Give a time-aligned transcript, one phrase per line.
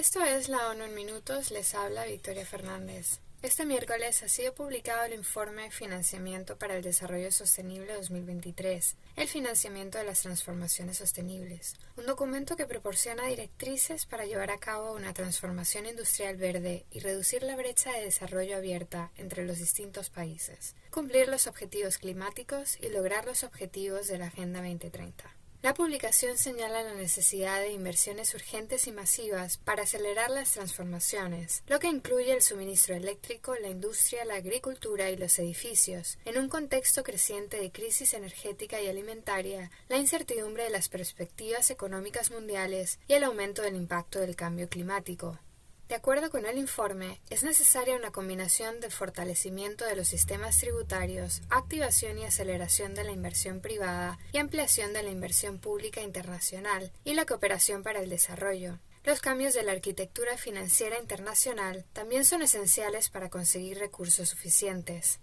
[0.00, 3.20] Esto es la ONU en Minutos, les habla Victoria Fernández.
[3.42, 9.98] Este miércoles ha sido publicado el informe Financiamiento para el Desarrollo Sostenible 2023, el financiamiento
[9.98, 15.84] de las transformaciones sostenibles, un documento que proporciona directrices para llevar a cabo una transformación
[15.84, 21.46] industrial verde y reducir la brecha de desarrollo abierta entre los distintos países, cumplir los
[21.46, 25.39] objetivos climáticos y lograr los objetivos de la Agenda 2030.
[25.62, 31.78] La publicación señala la necesidad de inversiones urgentes y masivas para acelerar las transformaciones, lo
[31.78, 37.02] que incluye el suministro eléctrico, la industria, la agricultura y los edificios, en un contexto
[37.02, 43.24] creciente de crisis energética y alimentaria, la incertidumbre de las perspectivas económicas mundiales y el
[43.24, 45.38] aumento del impacto del cambio climático.
[45.90, 51.42] De acuerdo con el informe, es necesaria una combinación de fortalecimiento de los sistemas tributarios,
[51.50, 57.14] activación y aceleración de la inversión privada y ampliación de la inversión pública internacional y
[57.14, 58.78] la cooperación para el desarrollo.
[59.02, 65.18] Los cambios de la arquitectura financiera internacional también son esenciales para conseguir recursos suficientes.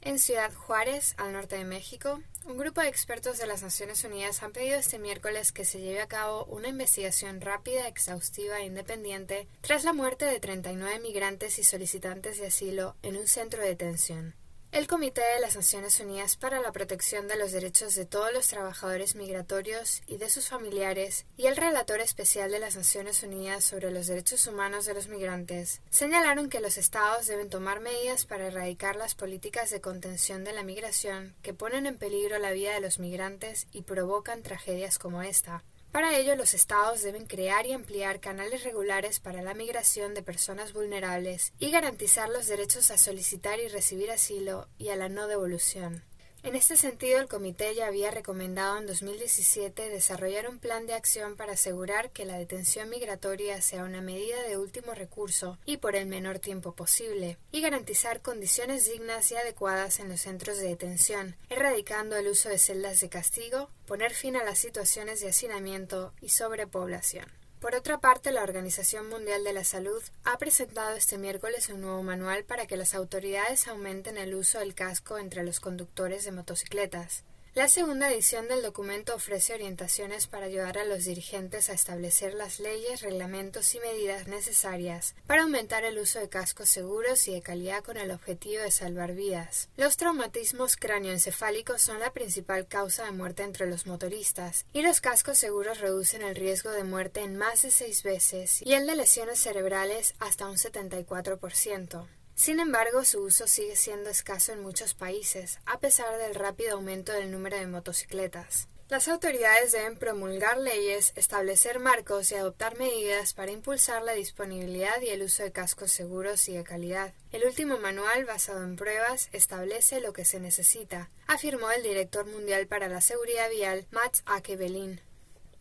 [0.00, 4.42] En Ciudad Juárez, al norte de México, un grupo de expertos de las Naciones Unidas
[4.42, 9.48] han pedido este miércoles que se lleve a cabo una investigación rápida, exhaustiva e independiente
[9.60, 14.34] tras la muerte de 39 migrantes y solicitantes de asilo en un centro de detención.
[14.70, 18.48] El Comité de las Naciones Unidas para la Protección de los Derechos de todos los
[18.48, 23.90] trabajadores migratorios y de sus familiares y el Relator Especial de las Naciones Unidas sobre
[23.90, 28.96] los Derechos Humanos de los Migrantes señalaron que los Estados deben tomar medidas para erradicar
[28.96, 32.98] las políticas de contención de la migración que ponen en peligro la vida de los
[32.98, 35.64] migrantes y provocan tragedias como esta.
[35.92, 40.72] Para ello, los Estados deben crear y ampliar canales regulares para la migración de personas
[40.72, 46.04] vulnerables y garantizar los derechos a solicitar y recibir asilo y a la no devolución.
[46.44, 51.36] En este sentido, el Comité ya había recomendado en 2017 desarrollar un plan de acción
[51.36, 56.06] para asegurar que la detención migratoria sea una medida de último recurso y por el
[56.06, 62.16] menor tiempo posible, y garantizar condiciones dignas y adecuadas en los centros de detención, erradicando
[62.16, 67.37] el uso de celdas de castigo, poner fin a las situaciones de hacinamiento y sobrepoblación.
[67.60, 72.04] Por otra parte, la Organización Mundial de la Salud ha presentado este miércoles un nuevo
[72.04, 77.24] manual para que las autoridades aumenten el uso del casco entre los conductores de motocicletas.
[77.58, 82.60] La segunda edición del documento ofrece orientaciones para ayudar a los dirigentes a establecer las
[82.60, 87.82] leyes, reglamentos y medidas necesarias para aumentar el uso de cascos seguros y de calidad
[87.82, 89.70] con el objetivo de salvar vidas.
[89.76, 95.36] Los traumatismos cráneoencefálicos son la principal causa de muerte entre los motoristas y los cascos
[95.36, 99.40] seguros reducen el riesgo de muerte en más de seis veces y el de lesiones
[99.40, 102.06] cerebrales hasta un 74%.
[102.38, 107.10] Sin embargo, su uso sigue siendo escaso en muchos países, a pesar del rápido aumento
[107.10, 108.68] del número de motocicletas.
[108.88, 115.08] Las autoridades deben promulgar leyes, establecer marcos y adoptar medidas para impulsar la disponibilidad y
[115.08, 117.12] el uso de cascos seguros y de calidad.
[117.32, 122.68] El último manual, basado en pruebas, establece lo que se necesita, afirmó el director mundial
[122.68, 125.00] para la seguridad vial, Mats Akebelin.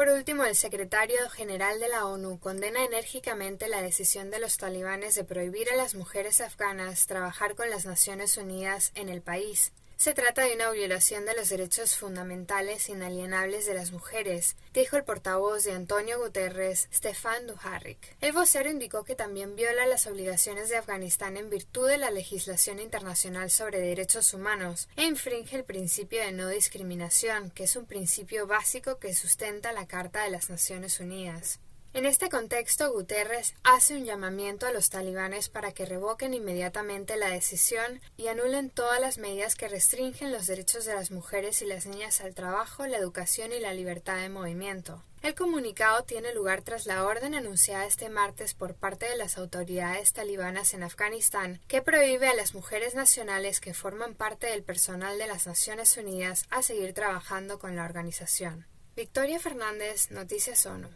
[0.00, 5.14] Por último, el secretario general de la ONU condena enérgicamente la decisión de los talibanes
[5.14, 9.74] de prohibir a las mujeres afganas trabajar con las Naciones Unidas en el país.
[10.00, 15.04] Se trata de una violación de los derechos fundamentales inalienables de las mujeres, dijo el
[15.04, 18.16] portavoz de Antonio Guterres, Stefan Dujarric.
[18.22, 22.80] El vocero indicó que también viola las obligaciones de Afganistán en virtud de la legislación
[22.80, 28.46] internacional sobre derechos humanos e infringe el principio de no discriminación, que es un principio
[28.46, 31.60] básico que sustenta la Carta de las Naciones Unidas.
[31.92, 37.30] En este contexto, Guterres hace un llamamiento a los talibanes para que revoquen inmediatamente la
[37.30, 41.86] decisión y anulen todas las medidas que restringen los derechos de las mujeres y las
[41.86, 45.02] niñas al trabajo, la educación y la libertad de movimiento.
[45.20, 50.12] El comunicado tiene lugar tras la orden anunciada este martes por parte de las autoridades
[50.12, 55.26] talibanas en Afganistán que prohíbe a las mujeres nacionales que forman parte del personal de
[55.26, 58.68] las Naciones Unidas a seguir trabajando con la organización.
[58.94, 60.88] Victoria Fernández, Noticias ONU.